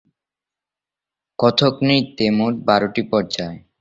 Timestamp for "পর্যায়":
3.11-3.57